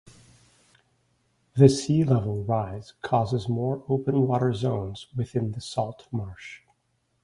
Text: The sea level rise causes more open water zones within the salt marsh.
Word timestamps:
The 1.55 1.69
sea 1.69 2.03
level 2.03 2.43
rise 2.43 2.95
causes 3.03 3.47
more 3.47 3.83
open 3.87 4.25
water 4.25 4.51
zones 4.51 5.05
within 5.15 5.51
the 5.51 5.61
salt 5.61 6.07
marsh. 6.11 6.61